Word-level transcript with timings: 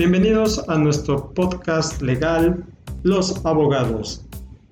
Bienvenidos 0.00 0.64
a 0.66 0.78
nuestro 0.78 1.30
podcast 1.34 2.00
legal 2.00 2.64
Los 3.02 3.44
Abogados. 3.44 4.24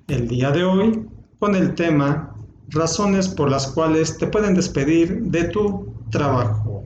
El 0.06 0.26
día 0.26 0.50
de 0.52 0.64
hoy 0.64 1.06
con 1.38 1.54
el 1.54 1.74
tema 1.74 2.34
Razones 2.70 3.28
por 3.28 3.50
las 3.50 3.66
cuales 3.66 4.16
te 4.16 4.26
pueden 4.26 4.54
despedir 4.54 5.20
de 5.24 5.44
tu 5.48 5.92
trabajo. 6.10 6.82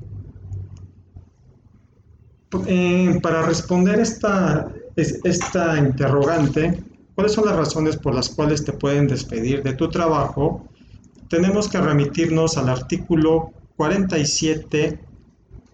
Eh, 2.66 3.16
para 3.22 3.42
responder 3.42 4.00
esta, 4.00 4.72
esta 4.96 5.78
interrogante, 5.78 6.82
¿cuáles 7.14 7.34
son 7.34 7.46
las 7.46 7.54
razones 7.54 7.96
por 7.96 8.12
las 8.12 8.28
cuales 8.28 8.64
te 8.64 8.72
pueden 8.72 9.06
despedir 9.06 9.62
de 9.62 9.74
tu 9.74 9.88
trabajo? 9.88 10.66
Tenemos 11.28 11.68
que 11.68 11.80
remitirnos 11.80 12.58
al 12.58 12.70
artículo 12.70 13.52
47 13.76 14.98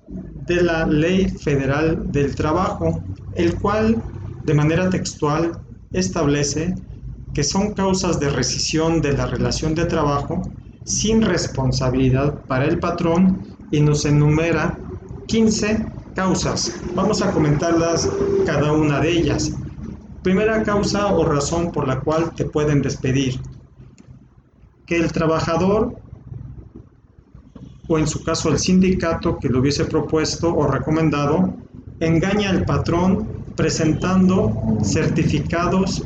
de 0.08 0.62
la 0.62 0.86
Ley 0.86 1.28
Federal 1.28 2.10
del 2.10 2.34
Trabajo, 2.34 3.02
el 3.34 3.58
cual 3.60 4.02
de 4.44 4.54
manera 4.54 4.88
textual 4.88 5.52
establece 5.92 6.74
que 7.34 7.44
son 7.44 7.74
causas 7.74 8.18
de 8.18 8.30
rescisión 8.30 9.00
de 9.00 9.12
la 9.12 9.26
relación 9.26 9.74
de 9.74 9.84
trabajo 9.84 10.42
sin 10.84 11.22
responsabilidad 11.22 12.46
para 12.46 12.64
el 12.64 12.78
patrón 12.78 13.46
y 13.70 13.80
nos 13.80 14.04
enumera 14.06 14.78
15 15.26 15.86
causas. 16.14 16.72
Vamos 16.95 17.20
a 17.22 17.30
comentarlas 17.30 18.09
cada 18.46 18.72
una 18.72 19.00
de 19.00 19.10
ellas. 19.10 19.52
Primera 20.22 20.62
causa 20.62 21.14
o 21.14 21.24
razón 21.24 21.70
por 21.70 21.86
la 21.86 22.00
cual 22.00 22.34
te 22.34 22.46
pueden 22.46 22.80
despedir. 22.80 23.40
Que 24.86 24.96
el 24.96 25.12
trabajador 25.12 26.00
o 27.88 27.98
en 27.98 28.06
su 28.06 28.22
caso 28.22 28.50
el 28.50 28.58
sindicato 28.58 29.38
que 29.38 29.48
lo 29.48 29.60
hubiese 29.60 29.86
propuesto 29.86 30.54
o 30.54 30.66
recomendado, 30.66 31.54
engaña 32.00 32.50
al 32.50 32.64
patrón 32.64 33.26
presentando 33.56 34.78
certificados 34.84 36.04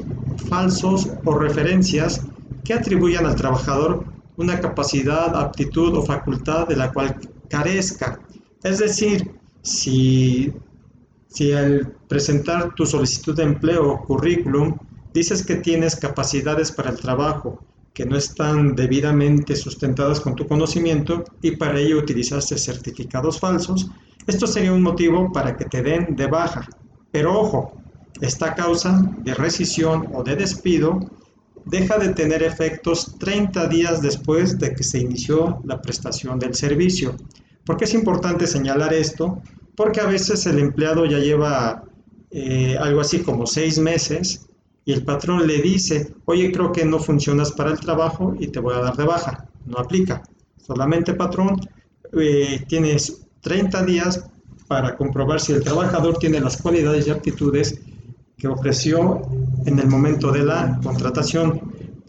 falsos 0.49 1.11
o 1.25 1.39
referencias 1.39 2.23
que 2.65 2.75
atribuyan 2.75 3.27
al 3.27 3.35
trabajador 3.35 4.05
una 4.37 4.61
capacidad, 4.61 5.37
aptitud 5.37 5.95
o 5.97 6.03
facultad 6.03 6.67
de 6.69 6.77
la 6.77 6.93
cual 6.93 7.17
carezca. 7.49 8.21
Es 8.63 8.79
decir, 8.79 9.31
si, 9.63 10.53
si 11.29 11.53
al 11.53 11.93
presentar 12.09 12.75
tu 12.75 12.87
solicitud 12.87 13.37
de 13.37 13.43
empleo 13.43 13.91
o 13.91 14.01
currículum 14.03 14.77
dices 15.13 15.45
que 15.45 15.57
tienes 15.57 15.97
capacidades 15.97 16.73
para 16.73 16.91
el 16.91 16.99
trabajo, 16.99 17.63
que 17.95 18.07
no 18.07 18.17
están 18.17 18.75
debidamente 18.75 19.55
sustentadas 19.55 20.21
con 20.21 20.35
tu 20.35 20.47
conocimiento 20.47 21.25
y 21.43 21.57
para 21.57 21.79
ello 21.79 21.99
utilizaste 21.99 22.57
certificados 22.57 23.39
falsos, 23.39 23.91
esto 24.27 24.47
sería 24.47 24.73
un 24.73 24.83
motivo 24.83 25.31
para 25.33 25.57
que 25.57 25.67
te 25.67 25.83
den 25.83 26.17
de 26.17 26.27
baja. 26.27 26.67
Pero 27.11 27.39
ojo, 27.39 27.77
esta 28.21 28.55
causa 28.55 29.03
de 29.19 29.35
rescisión 29.35 30.09
o 30.15 30.23
de 30.23 30.37
despido 30.37 31.01
deja 31.67 31.99
de 31.99 32.11
tener 32.11 32.43
efectos 32.43 33.19
30 33.19 33.69
días 33.69 34.01
después 34.01 34.59
de 34.59 34.75
que 34.75 34.83
se 34.83 34.99
inició 34.99 35.61
la 35.65 35.81
prestación 35.81 36.39
del 36.39 36.55
servicio. 36.55 37.17
¿Por 37.65 37.77
qué 37.77 37.85
es 37.85 37.95
importante 37.95 38.47
señalar 38.47 38.93
esto? 38.93 39.41
Porque 39.77 40.01
a 40.01 40.07
veces 40.07 40.47
el 40.47 40.59
empleado 40.59 41.05
ya 41.07 41.19
lleva 41.19 41.85
eh, 42.31 42.77
algo 42.81 43.01
así 43.01 43.21
como 43.21 43.47
seis 43.47 43.79
meses 43.79 44.49
y 44.85 44.93
el 44.93 45.05
patrón 45.05 45.47
le 45.47 45.63
dice, 45.63 46.15
oye, 46.25 46.51
creo 46.51 46.73
que 46.73 46.85
no 46.85 46.99
funcionas 46.99 47.53
para 47.53 47.71
el 47.71 47.79
trabajo 47.79 48.35
y 48.39 48.49
te 48.49 48.61
voy 48.61 48.75
a 48.75 48.81
dar 48.81 48.97
de 48.97 49.05
baja. 49.05 49.47
No 49.67 49.79
aplica. 49.79 50.23
Solamente 50.59 51.15
patrón, 51.15 51.61
eh, 52.19 52.65
tienes 52.69 53.27
30 53.43 53.85
días 53.85 54.29
para 54.67 54.97
comprobar 54.97 55.41
si 55.41 55.53
el 55.53 55.63
trabajador 55.63 56.19
tiene 56.19 56.41
las 56.41 56.61
cualidades 56.61 57.07
y 57.07 57.11
aptitudes 57.11 57.81
que 58.37 58.49
ofreció 58.49 59.23
en 59.67 59.79
el 59.79 59.87
momento 59.87 60.33
de 60.33 60.45
la 60.45 60.81
contratación. 60.83 61.61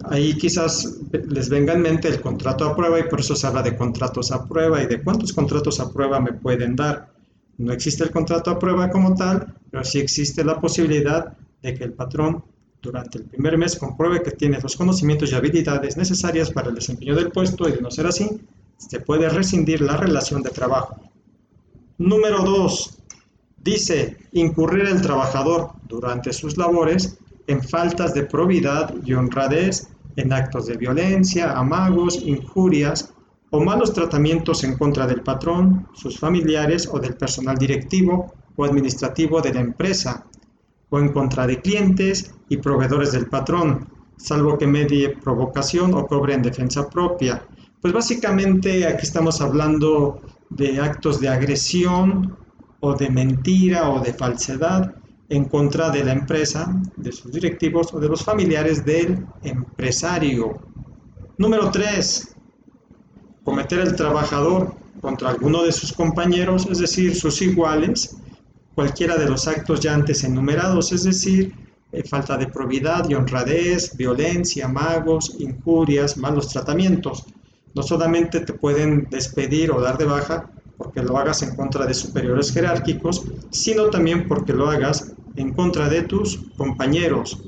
Ahí 0.06 0.36
quizás 0.36 0.98
les 1.12 1.50
venga 1.50 1.74
en 1.74 1.82
mente 1.82 2.08
el 2.08 2.22
contrato 2.22 2.66
a 2.66 2.76
prueba 2.76 3.00
y 3.00 3.04
por 3.04 3.20
eso 3.20 3.36
se 3.36 3.46
habla 3.46 3.62
de 3.62 3.76
contratos 3.76 4.32
a 4.32 4.46
prueba 4.46 4.82
y 4.82 4.88
de 4.88 5.02
cuántos 5.04 5.32
contratos 5.32 5.80
a 5.80 5.92
prueba 5.92 6.20
me 6.20 6.34
pueden 6.34 6.76
dar. 6.76 7.14
No 7.58 7.72
existe 7.72 8.04
el 8.04 8.12
contrato 8.12 8.50
a 8.50 8.58
prueba 8.58 8.90
como 8.90 9.14
tal, 9.14 9.54
pero 9.70 9.84
sí 9.84 10.00
existe 10.00 10.44
la 10.44 10.60
posibilidad 10.60 11.38
de 11.62 11.74
que 11.76 11.84
el 11.84 11.94
patrón 11.94 12.44
durante 12.84 13.18
el 13.18 13.24
primer 13.24 13.58
mes 13.58 13.78
compruebe 13.78 14.22
que 14.22 14.32
tiene 14.32 14.60
los 14.62 14.76
conocimientos 14.76 15.32
y 15.32 15.36
habilidades 15.36 15.96
necesarias 15.96 16.52
para 16.52 16.68
el 16.68 16.76
desempeño 16.76 17.16
del 17.16 17.32
puesto 17.32 17.68
y 17.68 17.72
de 17.72 17.82
no 17.82 17.90
ser 17.90 18.06
así, 18.08 18.30
se 18.78 19.00
puede 19.00 19.30
rescindir 19.30 19.80
la 19.82 19.96
relación 19.96 20.44
de 20.44 20.50
trabajo. 20.50 21.00
Número 21.98 22.44
2. 22.44 23.00
Dice 23.64 24.18
incurrir 24.34 24.86
el 24.88 25.02
trabajador 25.02 25.72
durante 25.88 26.34
sus 26.34 26.58
labores 26.58 27.18
en 27.48 27.64
faltas 27.64 28.14
de 28.14 28.24
probidad 28.24 28.94
y 29.06 29.14
honradez, 29.14 29.88
en 30.18 30.34
actos 30.34 30.66
de 30.68 30.76
violencia, 30.76 31.54
amagos, 31.54 32.22
injurias 32.22 33.14
o 33.50 33.64
malos 33.64 33.94
tratamientos 33.94 34.64
en 34.66 34.78
contra 34.78 35.08
del 35.08 35.22
patrón, 35.22 35.88
sus 35.94 36.20
familiares 36.20 36.90
o 36.92 37.00
del 37.00 37.16
personal 37.16 37.58
directivo 37.58 38.34
o 38.58 38.66
administrativo 38.66 39.42
de 39.42 39.54
la 39.54 39.62
empresa, 39.62 40.26
o 40.94 41.00
en 41.00 41.10
contra 41.10 41.48
de 41.48 41.60
clientes 41.60 42.36
y 42.50 42.58
proveedores 42.58 43.14
del 43.14 43.26
patrón, 43.26 43.90
salvo 44.16 44.60
que 44.60 44.68
medie 44.68 45.18
provocación 45.18 45.92
o 45.96 46.06
cobre 46.06 46.36
en 46.36 46.44
defensa 46.44 46.88
propia. 46.88 47.44
Pues 47.82 47.92
básicamente 47.92 48.86
aquí 48.86 49.02
estamos 49.02 49.42
hablando 49.42 50.22
de 50.52 50.80
actos 50.80 51.20
de 51.20 51.30
agresión 51.30 52.38
o 52.80 52.94
de 52.94 53.10
mentira 53.10 53.90
o 53.90 54.02
de 54.02 54.14
falsedad 54.14 54.94
en 55.30 55.46
contra 55.46 55.90
de 55.90 56.04
la 56.04 56.12
empresa, 56.12 56.80
de 56.96 57.12
sus 57.12 57.32
directivos 57.32 57.92
o 57.92 58.00
de 58.00 58.10
los 58.10 58.24
familiares 58.24 58.86
del 58.86 59.26
empresario. 59.42 60.60
Número 61.40 61.72
3. 61.72 62.36
Cometer 63.44 63.80
el 63.80 63.96
trabajador 63.96 64.76
contra 65.02 65.32
alguno 65.32 65.64
de 65.64 65.72
sus 65.72 65.92
compañeros, 65.92 66.68
es 66.70 66.78
decir, 66.78 67.16
sus 67.16 67.42
iguales, 67.42 68.16
cualquiera 68.76 69.18
de 69.18 69.30
los 69.30 69.48
actos 69.48 69.80
ya 69.80 69.94
antes 69.94 70.24
enumerados, 70.24 70.92
es 70.92 71.04
decir, 71.04 71.54
eh, 71.92 72.04
falta 72.04 72.38
de 72.38 72.48
probidad 72.48 73.08
y 73.08 73.14
honradez, 73.14 73.96
violencia, 73.96 74.68
magos, 74.68 75.36
injurias, 75.40 76.18
malos 76.18 76.48
tratamientos. 76.50 77.26
No 77.76 77.84
solamente 77.84 78.40
te 78.40 78.54
pueden 78.54 79.08
despedir 79.10 79.72
o 79.72 79.80
dar 79.82 79.98
de 79.98 80.06
baja 80.06 80.50
porque 80.78 81.04
lo 81.04 81.18
hagas 81.18 81.44
en 81.44 81.56
contra 81.56 81.86
de 81.86 81.94
superiores 81.94 82.52
jerárquicos, 82.52 83.24
sino 83.52 83.90
también 83.90 84.28
porque 84.28 84.54
lo 84.54 84.70
hagas 84.70 85.14
en 85.36 85.54
contra 85.54 85.88
de 85.88 86.02
tus 86.04 86.40
compañeros. 86.58 87.40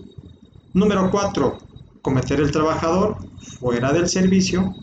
Número 0.74 1.10
4. 1.10 1.58
Cometer 2.02 2.40
el 2.40 2.52
trabajador 2.52 3.18
fuera 3.60 3.92
del 3.94 4.08
servicio 4.08 4.76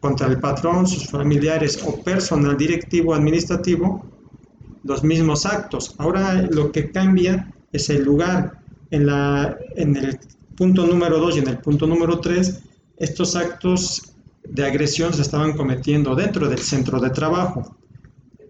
contra 0.00 0.28
el 0.28 0.38
patrón, 0.38 0.86
sus 0.86 1.08
familiares 1.08 1.82
o 1.84 2.00
personal 2.02 2.56
directivo 2.56 3.14
administrativo 3.14 4.11
los 4.84 5.04
mismos 5.04 5.46
actos. 5.46 5.94
Ahora 5.98 6.42
lo 6.42 6.72
que 6.72 6.90
cambia 6.90 7.52
es 7.72 7.90
el 7.90 8.04
lugar. 8.04 8.58
En, 8.90 9.06
la, 9.06 9.56
en 9.76 9.96
el 9.96 10.18
punto 10.54 10.86
número 10.86 11.18
2 11.18 11.36
y 11.36 11.38
en 11.38 11.48
el 11.48 11.58
punto 11.58 11.86
número 11.86 12.20
3, 12.20 12.62
estos 12.98 13.36
actos 13.36 14.12
de 14.44 14.66
agresión 14.66 15.14
se 15.14 15.22
estaban 15.22 15.54
cometiendo 15.56 16.14
dentro 16.14 16.46
del 16.48 16.58
centro 16.58 17.00
de 17.00 17.08
trabajo. 17.08 17.74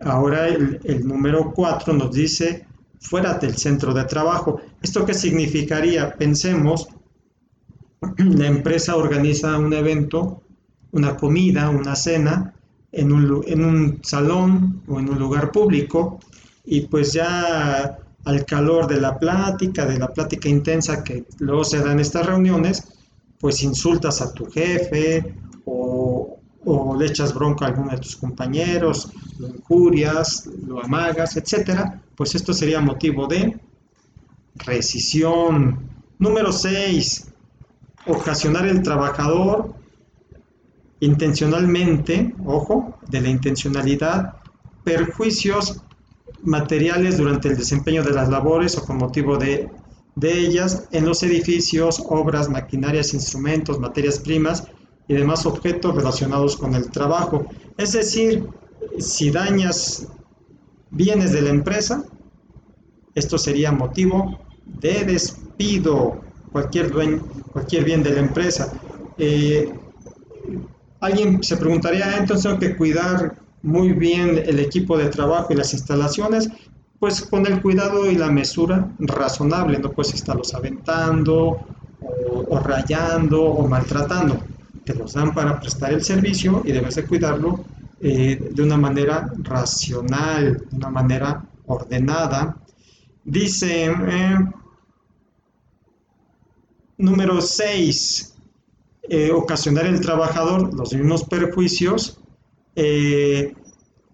Ahora 0.00 0.48
el, 0.48 0.80
el 0.82 1.06
número 1.06 1.52
4 1.54 1.92
nos 1.92 2.12
dice 2.12 2.66
fuera 2.98 3.34
del 3.34 3.56
centro 3.56 3.94
de 3.94 4.04
trabajo. 4.04 4.60
¿Esto 4.80 5.04
qué 5.04 5.14
significaría? 5.14 6.16
Pensemos, 6.16 6.88
la 8.18 8.46
empresa 8.46 8.96
organiza 8.96 9.58
un 9.58 9.72
evento, 9.72 10.42
una 10.92 11.16
comida, 11.16 11.70
una 11.70 11.94
cena, 11.94 12.54
en 12.92 13.12
un, 13.12 13.98
salón 14.02 14.82
o 14.86 15.00
en 15.00 15.08
un 15.08 15.18
lugar 15.18 15.50
público 15.50 16.20
y 16.64 16.82
pues 16.82 17.12
ya 17.14 17.98
al 18.24 18.44
calor 18.44 18.86
de 18.86 19.00
la 19.00 19.18
plática, 19.18 19.86
de 19.86 19.98
la 19.98 20.12
plática 20.12 20.48
intensa 20.48 21.02
que 21.02 21.24
luego 21.38 21.64
se 21.64 21.80
da 21.80 21.92
en 21.92 22.00
estas 22.00 22.26
reuniones, 22.26 22.84
pues 23.40 23.62
insultas 23.62 24.20
a 24.20 24.32
tu 24.32 24.46
jefe 24.46 25.34
o, 25.64 26.38
le 26.96 27.06
echas 27.06 27.34
bronca 27.34 27.64
a 27.64 27.68
alguno 27.68 27.90
de 27.90 27.98
tus 27.98 28.14
compañeros, 28.14 29.10
lo 29.38 29.48
injurias, 29.48 30.46
lo 30.64 30.84
amagas, 30.84 31.36
etcétera, 31.36 32.00
pues 32.14 32.36
esto 32.36 32.52
sería 32.52 32.80
motivo 32.80 33.26
de 33.26 33.58
rescisión. 34.54 35.80
Número 36.20 36.52
6. 36.52 37.32
Ocasionar 38.06 38.68
el 38.68 38.82
trabajador 38.82 39.74
intencionalmente, 41.02 42.32
ojo, 42.46 42.96
de 43.08 43.20
la 43.20 43.28
intencionalidad, 43.28 44.36
perjuicios 44.84 45.82
materiales 46.44 47.18
durante 47.18 47.48
el 47.48 47.56
desempeño 47.56 48.04
de 48.04 48.12
las 48.12 48.28
labores 48.28 48.78
o 48.78 48.84
con 48.84 48.98
motivo 48.98 49.36
de, 49.36 49.68
de 50.14 50.38
ellas 50.38 50.88
en 50.92 51.04
los 51.04 51.24
edificios, 51.24 52.00
obras, 52.08 52.48
maquinarias, 52.48 53.14
instrumentos, 53.14 53.80
materias 53.80 54.20
primas 54.20 54.62
y 55.08 55.14
demás 55.14 55.44
objetos 55.44 55.92
relacionados 55.96 56.56
con 56.56 56.76
el 56.76 56.88
trabajo. 56.90 57.46
Es 57.76 57.92
decir, 57.92 58.46
si 58.98 59.32
dañas 59.32 60.06
bienes 60.90 61.32
de 61.32 61.42
la 61.42 61.50
empresa, 61.50 62.04
Esto 63.14 63.36
sería 63.36 63.72
motivo 63.72 64.38
de 64.64 65.04
despido, 65.04 66.22
cualquier, 66.50 66.90
dueño, 66.90 67.20
cualquier 67.52 67.84
bien 67.84 68.02
de 68.02 68.12
la 68.12 68.20
empresa. 68.20 68.72
Eh, 69.18 69.70
alguien 71.02 71.42
se 71.42 71.56
preguntaría, 71.56 72.06
ah, 72.06 72.16
entonces 72.18 72.44
tengo 72.44 72.58
que 72.58 72.76
cuidar 72.76 73.34
muy 73.62 73.92
bien 73.92 74.40
el 74.46 74.60
equipo 74.60 74.96
de 74.96 75.08
trabajo 75.08 75.52
y 75.52 75.56
las 75.56 75.72
instalaciones, 75.74 76.48
pues 76.98 77.20
con 77.22 77.44
el 77.46 77.60
cuidado 77.60 78.08
y 78.10 78.14
la 78.14 78.30
mesura 78.30 78.88
razonable, 79.00 79.78
no 79.78 79.90
puedes 79.90 80.14
estarlos 80.14 80.54
aventando 80.54 81.60
o, 82.48 82.58
rayando 82.60 83.42
o 83.42 83.66
maltratando. 83.66 84.38
Te 84.84 84.94
los 84.94 85.12
dan 85.12 85.34
para 85.34 85.58
prestar 85.58 85.92
el 85.92 86.02
servicio 86.02 86.62
y 86.64 86.70
debes 86.70 86.94
de 86.94 87.04
cuidarlo 87.04 87.64
eh, 88.00 88.50
de 88.52 88.62
una 88.62 88.76
manera 88.76 89.32
racional, 89.38 90.64
de 90.70 90.76
una 90.76 90.90
manera 90.90 91.44
ordenada. 91.66 92.56
Dice, 93.24 93.86
eh, 93.86 94.38
número 96.98 97.40
6, 97.40 98.31
eh, 99.08 99.30
ocasionar 99.32 99.86
el 99.86 100.00
trabajador 100.00 100.72
los 100.74 100.92
mismos 100.94 101.24
perjuicios 101.24 102.18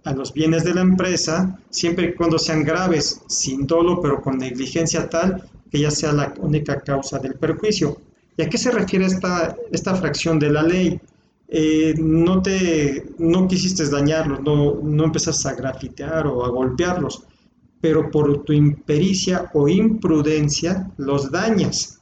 a 0.05 0.13
los 0.13 0.33
bienes 0.33 0.65
de 0.65 0.75
la 0.75 0.81
empresa, 0.81 1.61
siempre 1.71 2.07
y 2.07 2.15
cuando 2.15 2.39
sean 2.39 2.65
graves, 2.65 3.21
sin 3.29 3.67
dolo, 3.67 4.01
pero 4.01 4.23
con 4.23 4.39
negligencia 4.39 5.09
tal 5.09 5.49
que 5.71 5.81
ya 5.81 5.91
sea 5.91 6.13
la 6.13 6.35
única 6.41 6.81
causa 6.81 7.19
del 7.19 7.35
perjuicio. 7.35 7.99
¿Y 8.37 8.43
a 8.43 8.49
qué 8.49 8.57
se 8.57 8.71
refiere 8.71 9.07
esta, 9.07 9.57
esta 9.71 9.95
fracción 9.95 10.39
de 10.39 10.51
la 10.51 10.63
ley? 10.63 11.01
Eh, 11.49 11.95
no, 11.99 12.41
te, 12.43 13.13
no 13.19 13.49
quisiste 13.49 13.89
dañarlos, 13.89 14.41
no, 14.41 14.81
no 14.83 15.13
a 15.13 15.53
grafitear 15.53 16.27
o 16.27 16.45
a 16.45 16.49
golpearlos, 16.49 17.25
pero 17.81 18.11
por 18.11 18.45
tu 18.45 18.53
impericia 18.53 19.51
o 19.55 19.69
imprudencia 19.69 20.91
los 20.99 21.31
dañas. 21.31 21.98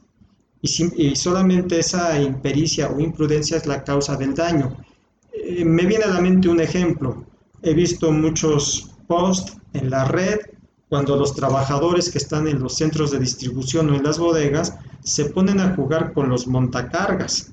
Y, 0.62 1.14
solamente 1.16 1.78
esa 1.78 2.20
impericia 2.20 2.90
o 2.90 2.98
imprudencia 3.00 3.56
es 3.56 3.66
la 3.66 3.84
causa 3.84 4.16
del 4.16 4.34
daño. 4.34 4.76
Eh, 5.32 5.64
me 5.64 5.86
viene 5.86 6.04
a 6.04 6.14
la 6.14 6.20
mente 6.20 6.48
un 6.48 6.60
ejemplo. 6.60 7.24
He 7.62 7.74
visto 7.74 8.10
muchos 8.10 8.90
posts 9.06 9.56
en 9.74 9.90
la 9.90 10.04
red 10.06 10.38
cuando 10.88 11.16
los 11.16 11.34
trabajadores 11.34 12.10
que 12.10 12.18
están 12.18 12.48
en 12.48 12.60
los 12.60 12.76
centros 12.76 13.10
de 13.10 13.18
distribución 13.18 13.90
o 13.90 13.94
en 13.94 14.02
las 14.02 14.18
bodegas 14.18 14.74
se 15.02 15.26
ponen 15.26 15.60
a 15.60 15.74
jugar 15.74 16.12
con 16.12 16.28
los 16.28 16.46
montacargas. 16.46 17.52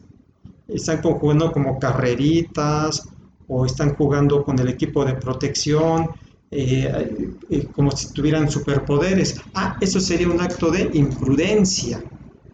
Están 0.68 1.02
jugando 1.02 1.52
como 1.52 1.80
carreritas 1.80 3.08
o 3.48 3.66
están 3.66 3.96
jugando 3.96 4.44
con 4.44 4.58
el 4.60 4.70
equipo 4.70 5.04
de 5.04 5.14
protección 5.16 6.10
eh, 6.52 7.36
eh, 7.50 7.68
como 7.76 7.92
si 7.92 8.14
tuvieran 8.14 8.50
superpoderes. 8.50 9.42
Ah, 9.56 9.78
eso 9.82 10.00
sería 10.00 10.30
un 10.30 10.40
acto 10.40 10.70
de 10.70 10.90
imprudencia 10.94 12.04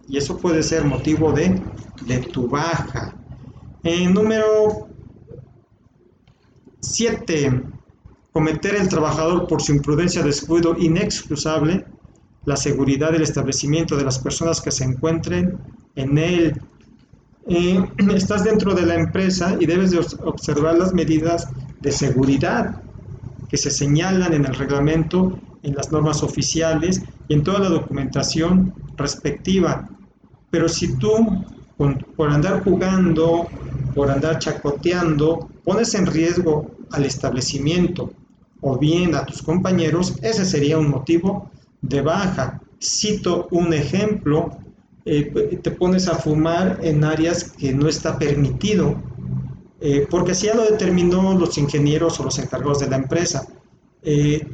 y 0.10 0.18
eso 0.18 0.38
puede 0.38 0.64
ser 0.64 0.84
motivo 0.84 1.32
de, 1.32 1.62
de 2.06 2.18
tu 2.20 2.50
baja. 2.50 3.16
Eh, 3.84 4.10
número 4.10 4.90
7 6.82 7.64
cometer 8.32 8.76
el 8.76 8.88
trabajador 8.88 9.48
por 9.48 9.62
su 9.62 9.74
imprudencia 9.74 10.24
descuido 10.24 10.76
inexcusable 10.78 11.86
la 12.46 12.56
seguridad 12.56 13.12
del 13.12 13.22
establecimiento 13.22 13.96
de 13.96 14.04
las 14.04 14.20
personas 14.20 14.62
que 14.62 14.72
se 14.72 14.84
encuentren 14.84 15.58
en 15.96 16.18
él. 16.18 16.62
Eh, 17.48 17.84
estás 18.16 18.44
dentro 18.44 18.74
de 18.74 18.86
la 18.86 18.96
empresa 18.96 19.58
y 19.60 19.66
debes 19.66 19.92
de 19.92 20.00
observar 20.24 20.78
las 20.78 20.94
medidas 20.94 21.48
de 21.82 21.92
seguridad 21.92 22.82
que 23.50 23.58
se 23.58 23.72
señalan 23.72 24.34
en 24.34 24.46
el 24.46 24.56
reglamento, 24.56 25.38
en 25.64 25.76
las 25.76 25.92
normas 25.92 26.24
oficiales 26.24 27.02
y 27.28 27.34
en 27.34 27.44
toda 27.44 27.60
la 27.60 27.70
documentación 27.70 28.74
respectiva. 28.96 29.90
Pero 30.52 30.68
si 30.68 30.96
tú, 30.98 31.46
por 32.16 32.30
andar 32.30 32.64
jugando, 32.64 33.48
por 33.94 34.10
andar 34.10 34.40
chacoteando, 34.40 35.50
pones 35.64 35.94
en 35.96 36.06
riesgo 36.06 36.72
al 36.92 37.06
establecimiento 37.06 38.12
o 38.62 38.78
bien 38.78 39.16
a 39.16 39.26
tus 39.26 39.42
compañeros, 39.42 40.16
ese 40.22 40.46
sería 40.46 40.78
un 40.78 40.90
motivo 40.90 41.50
de 41.82 42.02
baja. 42.02 42.62
Cito 42.82 43.48
un 43.52 43.74
ejemplo, 43.74 44.58
eh, 45.06 45.60
te 45.62 45.72
pones 45.72 46.08
a 46.08 46.16
fumar 46.16 46.80
en 46.82 47.04
áreas 47.04 47.44
que 47.52 47.74
no 47.74 47.88
está 47.88 48.18
permitido, 48.18 48.96
eh, 49.82 50.08
porque 50.10 50.32
así 50.32 50.48
ya 50.48 50.56
lo 50.56 50.64
determinó 50.64 51.38
los 51.38 51.58
ingenieros 51.58 52.20
o 52.20 52.24
los 52.24 52.38
encargados 52.40 52.80
de 52.80 52.90
la 52.90 52.98
empresa. 52.98 53.48
Eh, 54.04 54.46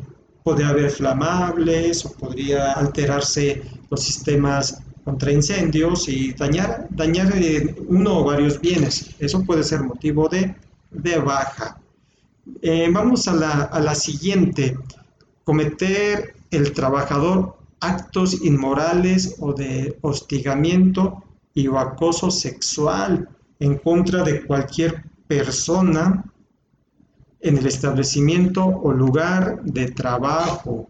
podría 0.43 0.69
haber 0.69 0.91
flamables 0.91 2.05
o 2.05 2.11
podría 2.13 2.73
alterarse 2.73 3.63
los 3.89 4.03
sistemas 4.03 4.83
contra 5.05 5.31
incendios 5.31 6.09
y 6.09 6.33
dañar, 6.33 6.87
dañar 6.89 7.31
uno 7.87 8.19
o 8.19 8.23
varios 8.25 8.59
bienes. 8.59 9.15
Eso 9.19 9.43
puede 9.43 9.63
ser 9.63 9.83
motivo 9.83 10.27
de, 10.27 10.55
de 10.89 11.19
baja. 11.19 11.79
Eh, 12.61 12.89
vamos 12.91 13.27
a 13.27 13.33
la, 13.79 13.95
siguiente. 13.95 14.77
Cometer 15.43 16.35
el 16.49 16.73
trabajador 16.73 17.55
actos 17.79 18.43
inmorales 18.43 19.35
o 19.39 19.53
de 19.53 19.97
hostigamiento 20.01 21.23
y 21.53 21.67
o 21.67 21.77
acoso 21.77 22.31
sexual 22.31 23.29
en 23.59 23.77
contra 23.77 24.23
de 24.23 24.43
cualquier 24.43 25.03
persona 25.27 26.23
en 27.41 27.57
el 27.57 27.67
establecimiento 27.67 28.65
o 28.65 28.91
lugar 28.91 29.61
de 29.63 29.91
trabajo. 29.91 30.87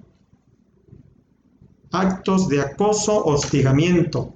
Actos 1.91 2.47
de 2.49 2.61
acoso, 2.61 3.25
hostigamiento, 3.25 4.33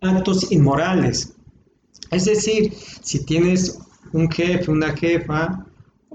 actos 0.00 0.50
inmorales. 0.52 1.34
Es 2.10 2.26
decir, 2.26 2.74
si 3.02 3.24
tienes 3.24 3.78
un 4.12 4.30
jefe, 4.30 4.70
una 4.70 4.96
jefa 4.96 5.66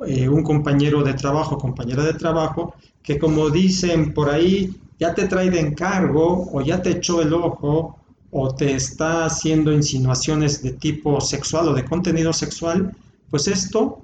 eh, 0.07 0.29
un 0.29 0.43
compañero 0.43 1.03
de 1.03 1.13
trabajo, 1.13 1.57
compañera 1.57 2.03
de 2.03 2.13
trabajo, 2.13 2.73
que 3.03 3.19
como 3.19 3.49
dicen 3.49 4.13
por 4.13 4.29
ahí, 4.29 4.73
ya 4.97 5.13
te 5.13 5.27
trae 5.27 5.49
de 5.49 5.59
encargo 5.59 6.49
o 6.53 6.61
ya 6.61 6.81
te 6.81 6.91
echó 6.91 7.21
el 7.21 7.33
ojo 7.33 7.97
o 8.31 8.55
te 8.55 8.75
está 8.75 9.25
haciendo 9.25 9.73
insinuaciones 9.73 10.61
de 10.61 10.71
tipo 10.73 11.19
sexual 11.19 11.69
o 11.69 11.73
de 11.73 11.83
contenido 11.83 12.31
sexual, 12.31 12.95
pues 13.29 13.47
esto 13.47 14.01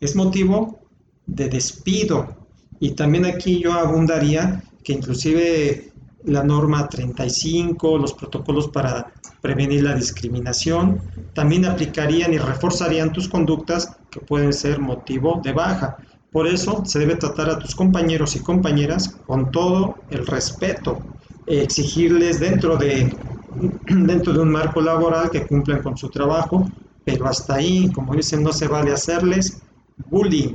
es 0.00 0.14
motivo 0.14 0.78
de 1.26 1.48
despido. 1.48 2.36
Y 2.78 2.92
también 2.92 3.24
aquí 3.24 3.60
yo 3.60 3.72
abundaría 3.72 4.62
que 4.84 4.92
inclusive 4.92 5.92
la 6.24 6.42
norma 6.42 6.88
35, 6.88 7.98
los 7.98 8.14
protocolos 8.14 8.68
para 8.68 9.12
prevenir 9.40 9.82
la 9.82 9.94
discriminación, 9.94 11.00
también 11.34 11.64
aplicarían 11.64 12.32
y 12.32 12.38
reforzarían 12.38 13.12
tus 13.12 13.28
conductas 13.28 13.96
que 14.10 14.20
pueden 14.20 14.52
ser 14.52 14.78
motivo 14.78 15.40
de 15.42 15.52
baja. 15.52 15.96
Por 16.30 16.46
eso 16.46 16.84
se 16.86 16.98
debe 16.98 17.16
tratar 17.16 17.50
a 17.50 17.58
tus 17.58 17.74
compañeros 17.74 18.36
y 18.36 18.40
compañeras 18.40 19.16
con 19.26 19.50
todo 19.50 19.96
el 20.10 20.26
respeto, 20.26 21.02
exigirles 21.46 22.40
dentro 22.40 22.76
de, 22.76 23.14
dentro 23.88 24.32
de 24.32 24.40
un 24.40 24.50
marco 24.50 24.80
laboral 24.80 25.30
que 25.30 25.46
cumplan 25.46 25.82
con 25.82 25.96
su 25.96 26.08
trabajo, 26.08 26.70
pero 27.04 27.26
hasta 27.26 27.54
ahí, 27.54 27.90
como 27.92 28.14
dicen, 28.14 28.42
no 28.42 28.52
se 28.52 28.68
vale 28.68 28.92
hacerles 28.92 29.60
bullying. 30.08 30.54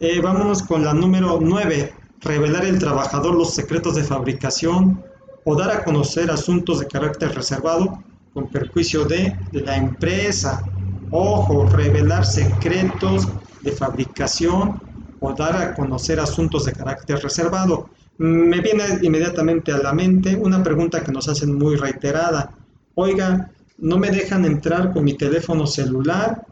Eh, 0.00 0.20
vámonos 0.20 0.62
con 0.62 0.84
la 0.84 0.92
número 0.92 1.38
9, 1.40 1.94
revelar 2.24 2.64
el 2.64 2.78
trabajador 2.78 3.34
los 3.34 3.54
secretos 3.54 3.94
de 3.94 4.04
fabricación 4.04 5.02
o 5.44 5.54
dar 5.54 5.70
a 5.70 5.84
conocer 5.84 6.30
asuntos 6.30 6.80
de 6.80 6.86
carácter 6.86 7.34
reservado 7.34 8.02
con 8.32 8.48
perjuicio 8.48 9.04
de 9.04 9.36
la 9.52 9.76
empresa. 9.76 10.64
Ojo, 11.10 11.66
revelar 11.66 12.24
secretos 12.24 13.28
de 13.62 13.72
fabricación 13.72 14.80
o 15.20 15.32
dar 15.34 15.56
a 15.56 15.74
conocer 15.74 16.18
asuntos 16.18 16.64
de 16.64 16.72
carácter 16.72 17.22
reservado. 17.22 17.90
Me 18.18 18.60
viene 18.60 18.84
inmediatamente 19.02 19.72
a 19.72 19.78
la 19.78 19.92
mente 19.92 20.34
una 20.34 20.62
pregunta 20.62 21.02
que 21.04 21.12
nos 21.12 21.28
hacen 21.28 21.54
muy 21.54 21.76
reiterada. 21.76 22.52
Oiga, 22.94 23.50
no 23.78 23.98
me 23.98 24.10
dejan 24.10 24.44
entrar 24.44 24.92
con 24.92 25.04
mi 25.04 25.14
teléfono 25.14 25.66
celular 25.66 26.46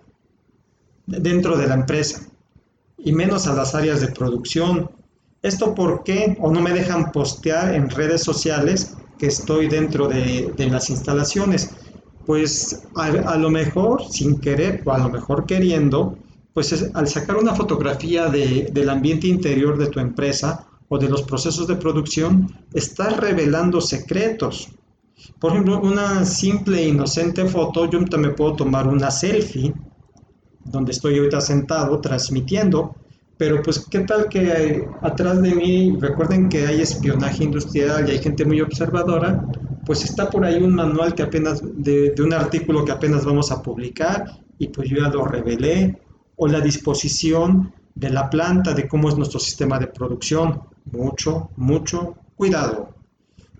dentro 1.06 1.56
de 1.56 1.66
la 1.66 1.74
empresa 1.74 2.26
y 2.98 3.12
menos 3.12 3.46
a 3.46 3.54
las 3.54 3.74
áreas 3.74 4.00
de 4.00 4.08
producción 4.08 4.90
¿Esto 5.42 5.74
por 5.74 6.04
qué? 6.04 6.36
¿O 6.40 6.52
no 6.52 6.60
me 6.60 6.72
dejan 6.72 7.10
postear 7.10 7.74
en 7.74 7.90
redes 7.90 8.22
sociales 8.22 8.96
que 9.18 9.26
estoy 9.26 9.68
dentro 9.68 10.06
de, 10.06 10.54
las 10.70 10.88
instalaciones? 10.88 11.74
Pues 12.24 12.84
a, 12.94 13.36
lo 13.36 13.50
mejor 13.50 14.04
sin 14.08 14.40
querer 14.40 14.82
o 14.84 14.92
a 14.92 14.98
lo 14.98 15.08
mejor 15.08 15.44
queriendo, 15.44 16.16
pues 16.54 16.90
al 16.94 17.08
sacar 17.08 17.36
una 17.36 17.56
fotografía 17.56 18.28
del 18.28 18.88
ambiente 18.88 19.26
interior 19.26 19.76
de 19.76 19.88
tu 19.88 19.98
empresa 19.98 20.64
o 20.88 20.96
de 20.96 21.08
los 21.08 21.22
procesos 21.22 21.66
de 21.66 21.74
producción, 21.74 22.48
estás 22.72 23.16
revelando 23.16 23.80
secretos. 23.80 24.68
Por 25.40 25.52
ejemplo, 25.52 25.80
una 25.80 26.24
simple 26.24 26.78
e 26.78 26.88
inocente 26.88 27.44
foto, 27.46 27.90
yo 27.90 28.04
también 28.04 28.36
puedo 28.36 28.54
tomar 28.54 28.86
una 28.86 29.10
selfie 29.10 29.74
donde 30.64 30.92
estoy 30.92 31.18
ahorita 31.18 31.40
sentado 31.40 32.00
transmitiendo 32.00 32.94
pero 33.42 33.60
pues 33.60 33.80
qué 33.90 33.98
tal 33.98 34.28
que 34.28 34.86
atrás 35.00 35.42
de 35.42 35.52
mí, 35.52 35.96
recuerden 35.98 36.48
que 36.48 36.64
hay 36.64 36.80
espionaje 36.80 37.42
industrial 37.42 38.06
y 38.06 38.12
hay 38.12 38.18
gente 38.20 38.44
muy 38.44 38.60
observadora, 38.60 39.44
pues 39.84 40.04
está 40.04 40.30
por 40.30 40.44
ahí 40.44 40.62
un 40.62 40.76
manual 40.76 41.12
que 41.12 41.24
apenas, 41.24 41.60
de, 41.60 42.14
un 42.20 42.32
artículo 42.32 42.84
que 42.84 42.92
apenas 42.92 43.24
vamos 43.24 43.50
a 43.50 43.60
publicar 43.60 44.38
y 44.60 44.68
pues 44.68 44.88
yo 44.88 44.98
ya 44.98 45.08
lo 45.08 45.24
revelé, 45.24 45.98
o 46.36 46.46
la 46.46 46.60
disposición 46.60 47.72
de 47.96 48.10
la 48.10 48.30
planta, 48.30 48.74
de 48.74 48.86
cómo 48.86 49.08
es 49.08 49.16
nuestro 49.16 49.40
sistema 49.40 49.76
de 49.80 49.88
producción. 49.88 50.62
Mucho, 50.92 51.50
mucho 51.56 52.14
cuidado. 52.36 52.94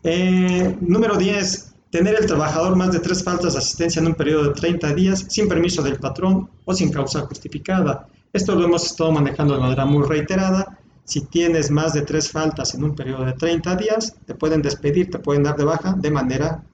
Eh, 0.04 0.76
número 0.80 1.16
10. 1.16 1.74
Tener 1.90 2.14
el 2.20 2.26
trabajador 2.26 2.76
más 2.76 2.92
de 2.92 3.00
tres 3.00 3.24
faltas 3.24 3.54
de 3.54 3.58
asistencia 3.58 3.98
en 3.98 4.06
un 4.06 4.14
periodo 4.14 4.44
de 4.44 4.54
30 4.54 4.94
días 4.94 5.26
sin 5.28 5.48
permiso 5.48 5.82
del 5.82 5.96
patrón 5.96 6.48
o 6.64 6.72
sin 6.72 6.92
causa 6.92 7.22
justificada. 7.22 8.06
Esto 8.32 8.54
lo 8.54 8.64
hemos 8.64 8.84
estado 8.86 9.12
manejando 9.12 9.54
de 9.54 9.60
manera 9.60 9.84
muy 9.84 10.06
reiterada. 10.06 10.78
Si 11.04 11.26
tienes 11.26 11.70
más 11.70 11.92
de 11.92 12.02
tres 12.02 12.30
faltas 12.30 12.74
en 12.74 12.84
un 12.84 12.94
periodo 12.94 13.24
de 13.24 13.34
30 13.34 13.76
días, 13.76 14.14
te 14.24 14.34
pueden 14.34 14.62
despedir, 14.62 15.10
te 15.10 15.18
pueden 15.18 15.42
dar 15.42 15.56
de 15.56 15.64
baja 15.64 15.94
de 15.98 16.10
manera 16.10 16.64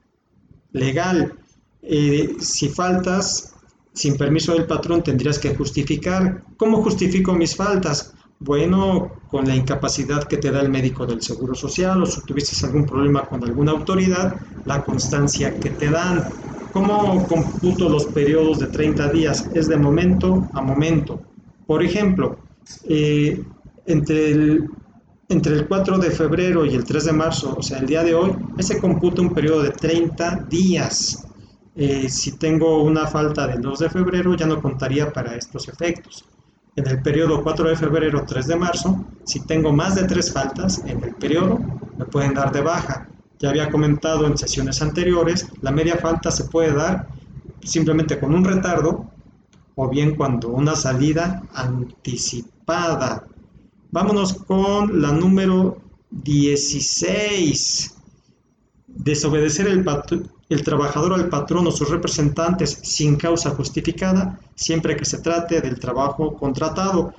legal. 0.72 1.34
Eh, 1.82 2.36
si 2.40 2.68
faltas 2.68 3.54
sin 3.92 4.16
permiso 4.16 4.52
del 4.54 4.66
patrón, 4.66 5.02
tendrías 5.02 5.38
que 5.38 5.54
justificar. 5.56 6.44
¿Cómo 6.56 6.82
justifico 6.82 7.34
mis 7.34 7.56
faltas? 7.56 8.14
Bueno, 8.38 9.22
con 9.26 9.46
la 9.46 9.56
incapacidad 9.56 10.24
que 10.24 10.38
te 10.38 10.50
da 10.52 10.60
el 10.60 10.70
médico 10.70 11.06
del 11.06 11.22
Seguro 11.22 11.54
Social 11.54 12.02
o 12.02 12.06
si 12.06 12.24
tuviste 12.24 12.64
algún 12.66 12.86
problema 12.86 13.26
con 13.28 13.42
alguna 13.44 13.72
autoridad, 13.72 14.36
la 14.64 14.84
constancia 14.84 15.58
que 15.58 15.70
te 15.72 15.90
dan. 15.90 16.28
¿Cómo 16.70 17.26
computo 17.26 17.88
los 17.88 18.06
periodos 18.08 18.58
de 18.60 18.68
30 18.68 19.10
días? 19.10 19.50
Es 19.54 19.68
de 19.68 19.76
momento 19.78 20.50
a 20.54 20.62
momento. 20.62 21.24
Por 21.68 21.84
ejemplo, 21.84 22.38
eh, 22.88 23.44
entre, 23.86 24.30
el, 24.32 24.68
entre 25.28 25.54
el 25.54 25.68
4 25.68 25.98
de 25.98 26.10
febrero 26.10 26.64
y 26.64 26.74
el 26.74 26.84
3 26.84 27.04
de 27.04 27.12
marzo, 27.12 27.54
o 27.56 27.62
sea, 27.62 27.78
el 27.78 27.86
día 27.86 28.02
de 28.02 28.14
hoy, 28.14 28.34
ese 28.56 28.80
computa 28.80 29.22
un 29.22 29.32
periodo 29.32 29.62
de 29.62 29.70
30 29.70 30.46
días. 30.50 31.28
Eh, 31.76 32.08
si 32.08 32.38
tengo 32.38 32.82
una 32.82 33.06
falta 33.06 33.46
del 33.46 33.60
2 33.60 33.78
de 33.80 33.90
febrero, 33.90 34.34
ya 34.34 34.46
no 34.46 34.60
contaría 34.60 35.12
para 35.12 35.36
estos 35.36 35.68
efectos 35.68 36.24
en 36.78 36.86
el 36.86 37.02
periodo 37.02 37.42
4 37.42 37.70
de 37.70 37.76
febrero 37.76 38.24
3 38.24 38.46
de 38.46 38.56
marzo, 38.56 39.04
si 39.24 39.40
tengo 39.40 39.72
más 39.72 39.96
de 39.96 40.04
tres 40.04 40.32
faltas 40.32 40.80
en 40.86 41.02
el 41.02 41.14
periodo, 41.16 41.58
me 41.98 42.04
pueden 42.04 42.34
dar 42.34 42.52
de 42.52 42.60
baja. 42.60 43.08
Ya 43.40 43.50
había 43.50 43.68
comentado 43.68 44.26
en 44.26 44.38
sesiones 44.38 44.80
anteriores, 44.80 45.48
la 45.60 45.72
media 45.72 45.96
falta 45.96 46.30
se 46.30 46.44
puede 46.44 46.72
dar 46.72 47.08
simplemente 47.64 48.20
con 48.20 48.32
un 48.32 48.44
retardo 48.44 49.10
o 49.80 49.88
bien 49.88 50.16
cuando 50.16 50.48
una 50.48 50.74
salida 50.74 51.40
anticipada. 51.54 53.28
Vámonos 53.92 54.34
con 54.34 55.00
la 55.00 55.12
número 55.12 55.78
16. 56.10 57.94
Desobedecer 58.88 59.68
el, 59.68 59.86
el 60.48 60.64
trabajador 60.64 61.14
al 61.14 61.28
patrón 61.28 61.68
o 61.68 61.70
sus 61.70 61.90
representantes 61.90 62.80
sin 62.82 63.14
causa 63.14 63.50
justificada, 63.50 64.40
siempre 64.56 64.96
que 64.96 65.04
se 65.04 65.18
trate 65.18 65.60
del 65.60 65.78
trabajo 65.78 66.34
contratado. 66.34 67.14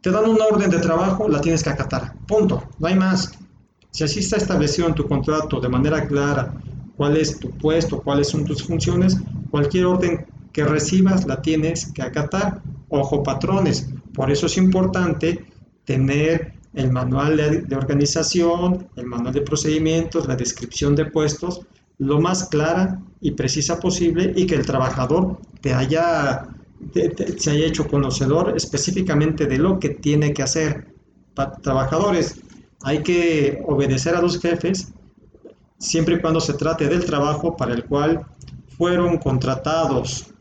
Te 0.00 0.12
dan 0.12 0.30
una 0.30 0.44
orden 0.44 0.70
de 0.70 0.78
trabajo, 0.78 1.28
la 1.28 1.40
tienes 1.40 1.64
que 1.64 1.70
acatar. 1.70 2.14
Punto. 2.28 2.62
No 2.78 2.86
hay 2.86 2.94
más. 2.94 3.32
Si 3.90 4.04
así 4.04 4.20
está 4.20 4.36
establecido 4.36 4.86
en 4.86 4.94
tu 4.94 5.08
contrato 5.08 5.60
de 5.60 5.68
manera 5.68 6.06
clara 6.06 6.54
cuál 6.96 7.16
es 7.16 7.40
tu 7.40 7.50
puesto, 7.50 8.00
cuáles 8.00 8.28
son 8.28 8.44
tus 8.44 8.62
funciones, 8.62 9.18
cualquier 9.50 9.86
orden 9.86 10.29
que 10.52 10.64
recibas 10.64 11.26
la 11.26 11.42
tienes 11.42 11.92
que 11.92 12.02
acatar. 12.02 12.62
Ojo 12.88 13.22
patrones. 13.22 13.88
Por 14.14 14.30
eso 14.30 14.46
es 14.46 14.56
importante 14.56 15.44
tener 15.84 16.54
el 16.74 16.90
manual 16.90 17.36
de, 17.66 17.76
organización, 17.76 18.88
el 18.96 19.06
manual 19.06 19.34
de 19.34 19.42
procedimientos, 19.42 20.28
la 20.28 20.36
descripción 20.36 20.94
de 20.94 21.06
puestos, 21.06 21.62
lo 21.98 22.20
más 22.20 22.48
clara 22.48 23.00
y 23.20 23.32
precisa 23.32 23.78
posible 23.78 24.32
y 24.36 24.46
que 24.46 24.54
el 24.54 24.64
trabajador 24.64 25.38
te 25.60 25.74
haya, 25.74 26.48
se 27.36 27.50
haya 27.50 27.66
hecho 27.66 27.88
conocedor 27.88 28.54
específicamente 28.56 29.46
de 29.46 29.58
lo 29.58 29.78
que 29.78 29.90
tiene 29.90 30.32
que 30.32 30.42
hacer. 30.42 30.94
trabajadores, 31.62 32.40
hay 32.82 33.02
que 33.02 33.62
obedecer 33.66 34.14
a 34.14 34.22
los 34.22 34.40
jefes 34.40 34.92
siempre 35.78 36.16
y 36.16 36.20
cuando 36.20 36.40
se 36.40 36.54
trate 36.54 36.86
del 36.86 37.04
trabajo 37.04 37.56
para 37.56 37.74
el 37.74 37.84
cual 37.84 38.26
fueron 38.78 39.18
contratados. 39.18 40.32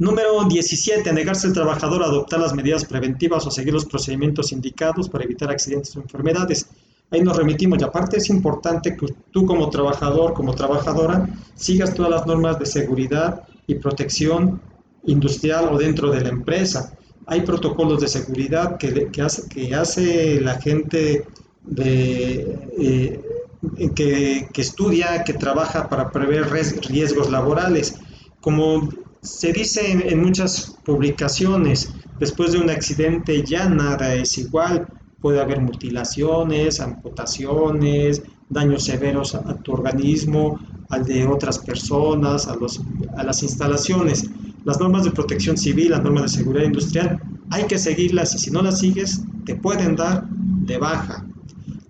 Número 0.00 0.42
17. 0.48 1.12
Negarse 1.12 1.46
al 1.46 1.52
trabajador 1.52 2.02
a 2.02 2.06
adoptar 2.06 2.40
las 2.40 2.54
medidas 2.54 2.86
preventivas 2.86 3.46
o 3.46 3.50
seguir 3.50 3.74
los 3.74 3.84
procedimientos 3.84 4.50
indicados 4.50 5.10
para 5.10 5.24
evitar 5.24 5.50
accidentes 5.50 5.94
o 5.94 6.00
enfermedades 6.00 6.66
ahí 7.10 7.20
nos 7.20 7.36
remitimos. 7.36 7.78
Y 7.80 7.84
aparte 7.84 8.16
es 8.16 8.30
importante 8.30 8.96
que 8.96 9.08
tú 9.30 9.44
como 9.44 9.68
trabajador, 9.68 10.32
como 10.32 10.54
trabajadora, 10.54 11.28
sigas 11.54 11.92
todas 11.92 12.10
las 12.10 12.26
normas 12.26 12.58
de 12.58 12.64
seguridad 12.64 13.42
y 13.66 13.74
protección 13.74 14.62
industrial 15.04 15.68
o 15.70 15.76
dentro 15.76 16.10
de 16.10 16.22
la 16.22 16.30
empresa. 16.30 16.94
Hay 17.26 17.42
protocolos 17.42 18.00
de 18.00 18.08
seguridad 18.08 18.78
que, 18.78 19.10
que, 19.12 19.20
hace, 19.20 19.48
que 19.50 19.74
hace 19.74 20.40
la 20.40 20.58
gente 20.62 21.26
de, 21.64 22.58
eh, 22.78 23.20
que, 23.94 24.48
que, 24.50 24.62
estudia, 24.62 25.24
que 25.24 25.34
trabaja 25.34 25.90
para 25.90 26.10
prever 26.10 26.50
riesgos 26.50 27.30
laborales. 27.30 27.98
Como 28.40 28.88
se 29.22 29.52
dice 29.52 29.90
en, 29.90 30.22
muchas 30.22 30.76
publicaciones, 30.84 31.92
después 32.18 32.52
de 32.52 32.58
un 32.58 32.70
accidente 32.70 33.44
ya 33.44 33.68
nada 33.68 34.14
es 34.14 34.38
igual 34.38 34.86
puede 35.20 35.40
haber 35.40 35.60
mutilaciones, 35.60 36.80
amputaciones, 36.80 38.22
daños 38.48 38.84
severos 38.84 39.34
a, 39.34 39.54
tu 39.58 39.72
organismo, 39.72 40.58
al 40.88 41.04
de 41.04 41.26
otras 41.26 41.58
personas, 41.58 42.48
a, 42.48 42.56
los, 42.56 42.80
a 43.16 43.22
las 43.22 43.42
instalaciones. 43.42 44.30
Las 44.64 44.80
normas 44.80 45.04
de 45.04 45.10
protección 45.10 45.56
civil, 45.56 45.90
las 45.90 46.02
normas 46.02 46.22
de 46.22 46.38
seguridad 46.38 46.64
industrial, 46.64 47.20
hay 47.50 47.64
que 47.64 47.78
seguirlas 47.78 48.34
y 48.34 48.38
si 48.38 48.50
no 48.50 48.62
las 48.62 48.78
sigues, 48.80 49.22
te 49.44 49.54
pueden 49.54 49.96
dar 49.96 50.26
de 50.30 50.78
baja. 50.78 51.26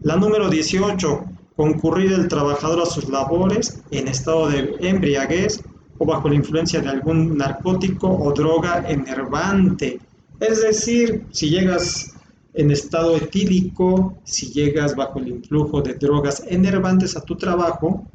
La 0.03 0.17
número 0.17 0.49
18, 0.49 1.25
concurrir 1.57 2.13
el 2.13 2.29
trabajador 2.29 2.81
a 2.81 2.87
sus 2.87 3.09
labores 3.09 3.81
en 3.91 4.09
estado 4.09 4.49
de 4.49 4.77
embriaguez 4.81 5.61
o 6.03 6.07
bajo 6.07 6.31
la 6.31 6.35
influencia 6.35 6.81
de 6.81 6.89
algún 6.89 7.37
narcótico 7.37 8.09
o 8.09 8.33
droga 8.33 8.89
enervante. 8.89 10.01
Es 10.41 10.63
decir, 10.63 11.27
si 11.31 11.51
llegas 11.51 12.15
en 12.55 12.71
estado 12.71 13.19
etílico, 13.19 14.17
si 14.25 14.51
llegas 14.51 14.97
bajo 14.97 15.19
el 15.19 15.29
influjo 15.29 15.83
de 15.83 15.93
drogas 15.95 16.43
enervantes 16.49 17.19
a 17.19 17.21
tu 17.21 17.37
trabajo, 17.37 18.07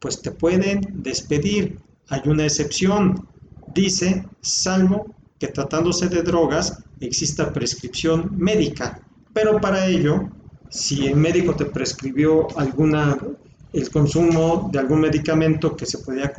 pues 0.00 0.20
te 0.20 0.32
pueden 0.32 0.80
despedir. 0.94 1.78
Hay 2.08 2.22
una 2.26 2.42
excepción, 2.42 3.28
dice, 3.72 4.24
salvo 4.40 5.14
que 5.38 5.46
tratándose 5.46 6.08
de 6.08 6.22
drogas 6.22 6.82
exista 6.98 7.52
prescripción 7.52 8.32
médica. 8.36 9.00
Pero 9.32 9.60
para 9.60 9.86
ello, 9.86 10.28
si 10.70 11.06
el 11.06 11.14
médico 11.14 11.54
te 11.54 11.66
prescribió 11.66 12.48
alguna, 12.58 13.16
el 13.72 13.90
consumo 13.90 14.68
de 14.72 14.80
algún 14.80 15.02
medicamento 15.02 15.76
que 15.76 15.86
se 15.86 15.98
podría 15.98 16.32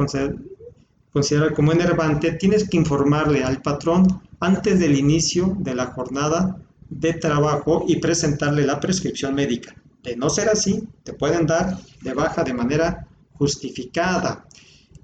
considerar 1.11 1.53
como 1.53 1.71
enervante, 1.71 2.33
tienes 2.33 2.69
que 2.69 2.77
informarle 2.77 3.43
al 3.43 3.61
patrón 3.61 4.21
antes 4.39 4.79
del 4.79 4.97
inicio 4.97 5.55
de 5.59 5.75
la 5.75 5.87
jornada 5.87 6.57
de 6.89 7.13
trabajo 7.13 7.85
y 7.87 7.97
presentarle 7.97 8.65
la 8.65 8.79
prescripción 8.79 9.35
médica. 9.35 9.75
De 10.03 10.15
no 10.15 10.29
ser 10.29 10.49
así, 10.49 10.83
te 11.03 11.13
pueden 11.13 11.45
dar 11.45 11.77
de 12.01 12.13
baja 12.13 12.43
de 12.43 12.53
manera 12.53 13.07
justificada. 13.33 14.45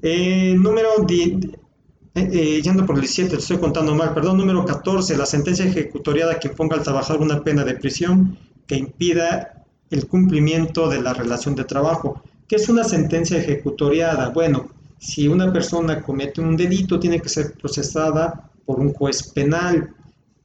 Eh, 0.01 0.55
número 0.57 0.89
eh, 1.09 1.39
eh, 2.15 2.62
yendo 2.62 2.85
por 2.85 2.95
el 2.95 3.01
17, 3.01 3.35
estoy 3.35 3.57
contando 3.57 3.93
mal, 3.93 4.13
perdón, 4.13 4.38
número 4.38 4.63
14, 4.65 5.17
la 5.17 5.25
sentencia 5.25 5.65
ejecutoriada 5.65 6.39
que 6.39 6.47
imponga 6.47 6.77
al 6.77 6.83
trabajador 6.83 7.21
una 7.21 7.43
pena 7.43 7.63
de 7.63 7.75
prisión 7.75 8.38
que 8.67 8.75
impida 8.75 9.65
el 9.89 10.07
cumplimiento 10.07 10.89
de 10.89 11.01
la 11.01 11.13
relación 11.13 11.55
de 11.55 11.65
trabajo. 11.65 12.24
¿Qué 12.47 12.55
es 12.55 12.69
una 12.69 12.83
sentencia 12.83 13.38
ejecutoriada? 13.38 14.29
Bueno, 14.29 14.69
si 15.00 15.28
una 15.28 15.52
persona 15.52 16.02
comete 16.02 16.42
un 16.42 16.56
delito, 16.56 17.00
tiene 17.00 17.22
que 17.22 17.30
ser 17.30 17.54
procesada 17.54 18.50
por 18.66 18.80
un 18.80 18.94
juez 18.94 19.24
penal. 19.32 19.94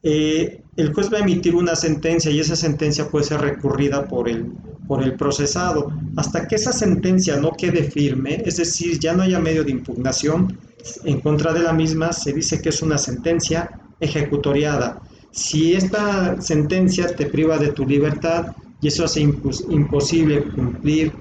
Eh, 0.02 0.62
el 0.76 0.92
juez 0.92 1.12
va 1.12 1.18
a 1.18 1.20
emitir 1.20 1.54
una 1.54 1.76
sentencia 1.76 2.30
y 2.30 2.40
esa 2.40 2.56
sentencia 2.56 3.08
puede 3.08 3.24
ser 3.24 3.40
recurrida 3.40 4.06
por 4.06 4.28
el, 4.28 4.52
por 4.86 5.02
el 5.02 5.14
procesado. 5.14 5.92
Hasta 6.16 6.46
que 6.46 6.56
esa 6.56 6.72
sentencia 6.72 7.36
no 7.36 7.52
quede 7.52 7.84
firme, 7.84 8.42
es 8.44 8.56
decir, 8.56 8.98
ya 8.98 9.12
no 9.12 9.22
haya 9.22 9.38
medio 9.38 9.64
de 9.64 9.70
impugnación 9.70 10.58
en 11.04 11.20
contra 11.20 11.52
de 11.52 11.60
la 11.60 11.72
misma, 11.72 12.12
se 12.12 12.32
dice 12.32 12.60
que 12.60 12.70
es 12.70 12.82
una 12.82 12.98
sentencia 12.98 13.70
ejecutoriada. 14.00 15.00
Si 15.30 15.74
esta 15.74 16.40
sentencia 16.40 17.14
te 17.14 17.26
priva 17.26 17.58
de 17.58 17.72
tu 17.72 17.86
libertad 17.86 18.52
y 18.80 18.88
eso 18.88 19.04
hace 19.04 19.20
imposible 19.20 20.42
cumplir 20.44 21.12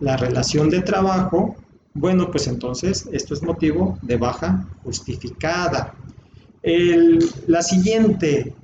la 0.00 0.16
relación 0.16 0.70
de 0.70 0.80
trabajo, 0.82 1.56
bueno, 1.98 2.30
pues 2.30 2.46
entonces 2.46 3.08
esto 3.12 3.34
es 3.34 3.42
motivo 3.42 3.98
de 4.02 4.16
baja 4.16 4.68
justificada. 4.84 5.94
La 7.46 7.62
siguiente, 7.62 8.54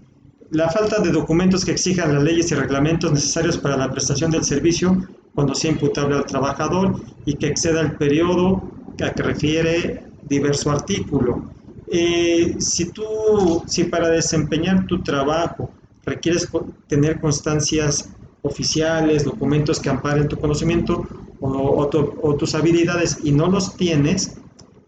la 0.50 0.70
falta 0.70 1.00
de 1.00 1.10
documentos 1.10 1.64
que 1.64 1.72
exijan 1.72 2.14
las 2.14 2.22
leyes 2.22 2.50
y 2.52 2.54
reglamentos 2.54 3.12
necesarios 3.12 3.58
para 3.58 3.76
la 3.76 3.90
prestación 3.90 4.30
del 4.30 4.44
servicio 4.44 4.96
cuando 5.34 5.54
sea 5.54 5.72
imputable 5.72 6.14
al 6.14 6.26
trabajador 6.26 7.00
y 7.24 7.34
que 7.34 7.48
exceda 7.48 7.80
el 7.80 7.96
periodo 7.96 8.62
a 9.02 9.10
que 9.10 9.22
refiere 9.22 10.04
diverso 10.22 10.70
artículo. 10.70 11.50
Eh, 11.90 12.54
si 12.58 12.90
tú, 12.90 13.62
si 13.66 13.84
para 13.84 14.08
desempeñar 14.08 14.86
tu 14.86 15.02
trabajo 15.02 15.70
requieres 16.04 16.48
tener 16.86 17.20
constancias 17.20 18.10
oficiales, 18.44 19.24
documentos 19.24 19.80
que 19.80 19.88
amparen 19.88 20.28
tu 20.28 20.36
conocimiento 20.38 21.06
o, 21.40 22.36
tus 22.38 22.54
habilidades 22.54 23.18
y 23.22 23.32
no 23.32 23.48
los 23.48 23.76
tienes, 23.76 24.36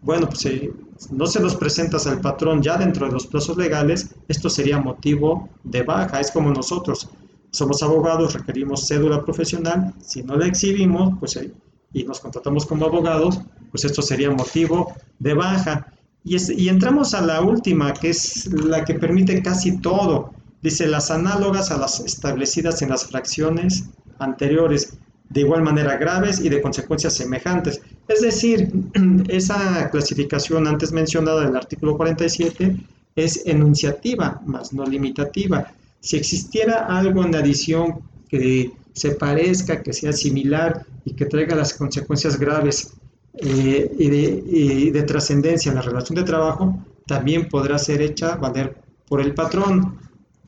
bueno, 0.03 0.29
pues 0.29 0.45
eh, 0.47 0.73
no 1.11 1.27
se 1.27 1.41
los 1.41 1.57
presentas 1.57 2.07
al 2.07 2.21
patrón 2.21 2.63
ya 2.63 2.77
dentro 2.77 3.07
de 3.07 3.13
los 3.13 3.27
plazos 3.27 3.57
legales, 3.57 4.15
esto 4.29 4.49
sería 4.49 4.79
motivo 4.79 5.49
de 5.65 5.83
baja. 5.83 6.21
Es 6.21 6.31
como 6.31 6.51
nosotros, 6.51 7.09
somos 7.51 7.83
abogados, 7.83 8.35
requerimos 8.35 8.87
cédula 8.87 9.25
profesional, 9.25 9.95
si 10.03 10.23
no 10.23 10.37
la 10.37 10.47
exhibimos 10.47 11.15
pues, 11.19 11.37
eh, 11.37 11.51
y 11.93 12.05
nos 12.05 12.21
contratamos 12.21 12.67
como 12.67 12.87
abogados, 12.87 13.41
pues 13.71 13.85
esto 13.85 14.03
sería 14.03 14.31
motivo 14.31 14.93
de 15.19 15.35
baja. 15.35 15.93
Y 16.25 16.69
entramos 16.69 17.15
a 17.15 17.21
la 17.21 17.41
última, 17.41 17.95
que 17.95 18.11
es 18.11 18.53
la 18.53 18.85
que 18.85 18.95
permite 18.95 19.41
casi 19.43 19.81
todo. 19.81 20.33
Dice 20.63 20.87
las 20.87 21.11
análogas 21.11 21.71
a 21.71 21.77
las 21.77 22.01
establecidas 22.01 22.83
en 22.83 22.91
las 22.91 23.07
fracciones 23.07 23.85
anteriores 24.19 24.97
de 25.29 25.41
igual 25.41 25.63
manera 25.63 25.97
graves 25.97 26.41
y 26.41 26.49
de 26.49 26.61
consecuencias 26.61 27.15
semejantes. 27.15 27.81
Es 28.09 28.23
decir, 28.23 28.71
esa 29.29 29.91
clasificación 29.91 30.67
antes 30.67 30.93
mencionada 30.93 31.47
del 31.47 31.57
artículo 31.57 31.97
47 31.97 32.77
es 33.17 33.47
enunciativa, 33.47 34.41
más 34.47 34.73
no 34.73 34.85
limitativa. 34.87 35.73
Si 36.01 36.17
existiera 36.17 36.87
algo 36.87 37.25
en 37.25 37.35
adición 37.35 38.01
que 38.29 38.73
se 38.93 39.13
parezca, 39.13 39.83
que 39.83 39.93
sea 39.93 40.13
similar 40.13 40.87
y 41.05 41.15
que 41.15 41.27
traiga 41.27 41.57
las 41.57 41.75
consecuencias 41.75 42.39
graves 42.39 42.93
eh, 43.35 43.91
y 43.99 44.09
de, 44.09 44.91
de 44.93 45.03
trascendencia 45.03 45.71
en 45.71 45.77
la 45.77 45.83
relación 45.83 46.17
de 46.17 46.23
trabajo, 46.23 46.79
también 47.07 47.49
podrá 47.49 47.79
ser 47.79 48.03
hecha 48.03 48.37
valer 48.37 48.77
por 49.09 49.21
el 49.21 49.35
patrón. 49.35 49.99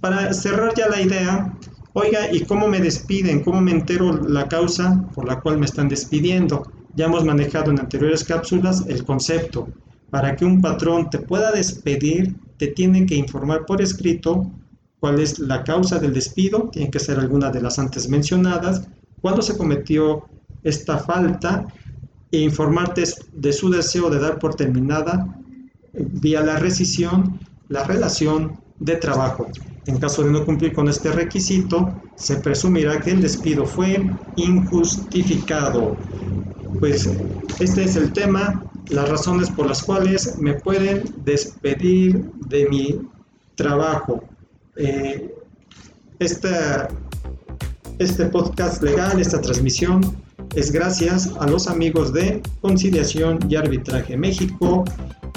Para 0.01 0.33
cerrar 0.33 0.75
ya 0.77 0.89
la 0.89 1.01
idea, 1.01 1.59
Oiga, 2.01 2.33
¿y 2.33 2.45
cómo 2.45 2.69
me 2.69 2.79
despiden? 2.79 3.43
¿Cómo 3.43 3.61
me 3.61 3.73
entero 3.73 4.13
la 4.29 4.47
causa 4.47 5.05
por 5.17 5.27
la 5.27 5.41
cual 5.41 5.59
me 5.59 5.67
están 5.67 5.89
despidiendo? 5.89 6.71
Ya 6.95 7.07
hemos 7.07 7.25
manejado 7.25 7.73
en 7.73 7.81
anteriores 7.81 8.23
cápsulas 8.23 8.85
el 8.87 9.05
concepto. 9.05 9.69
Para 10.09 10.37
que 10.37 10.45
un 10.45 10.61
patrón 10.61 11.11
te 11.11 11.19
pueda 11.19 11.51
despedir, 11.51 12.37
te 12.57 12.69
tiene 12.69 13.05
que 13.05 13.17
informar 13.17 13.67
por 13.67 13.83
escrito 13.83 14.49
cuál 15.01 15.19
es 15.19 15.41
la 15.41 15.65
causa 15.65 15.99
del 15.99 16.13
despido, 16.13 16.69
tiene 16.71 16.89
que 16.89 17.01
ser 17.01 17.19
alguna 17.19 17.51
de 17.51 17.63
las 17.63 17.81
antes 17.81 18.09
mencionadas, 18.09 18.87
cuándo 19.21 19.43
se 19.43 19.57
cometió 19.57 20.25
esta 20.63 20.99
falta 20.99 21.67
e 22.31 22.39
informarte 22.39 23.03
de 23.33 23.53
su 23.53 23.71
deseo 23.71 24.09
de 24.09 24.21
dar 24.21 24.39
por 24.39 24.55
terminada 24.55 25.27
eh, 25.95 26.07
vía 26.13 26.43
la 26.43 26.59
rescisión 26.59 27.41
la 27.69 27.85
relación 27.85 28.61
de 28.79 28.97
trabajo. 28.97 29.49
En 29.89 29.99
caso 29.99 30.23
de 30.23 30.31
no 30.31 30.45
cumplir 30.45 30.75
con 30.75 30.87
este 30.91 31.11
requisito, 31.11 31.99
se 32.15 32.37
presumirá 32.37 33.01
que 33.01 33.11
el 33.11 33.23
despido 33.23 33.65
fue 33.65 34.07
injustificado. 34.37 35.97
Pues 36.79 37.09
este 37.59 37.85
es 37.85 37.97
el 37.97 38.13
tema, 38.13 38.71
las 38.91 39.09
razones 39.09 39.49
por 39.49 39.67
las 39.67 39.83
cuales 39.83 40.37
me 40.39 40.53
pueden 40.53 41.05
despedir 41.25 42.23
de 42.49 42.69
mi 42.69 43.01
trabajo. 43.55 44.23
Eh, 44.77 45.35
este 46.19 48.27
podcast 48.27 48.83
legal, 48.83 49.19
esta 49.19 49.41
transmisión, 49.41 50.03
es 50.55 50.71
gracias 50.71 51.31
a 51.41 51.47
los 51.47 51.67
amigos 51.67 52.13
de 52.13 52.43
Conciliación 52.61 53.39
y 53.49 53.57
Arbitraje 53.57 54.19
México 54.19 54.85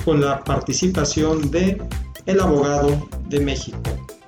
con 0.04 0.20
la 0.20 0.44
participación 0.44 1.50
de 1.52 1.82
el 2.26 2.42
abogado 2.42 3.08
de 3.30 3.40
México. 3.40 3.80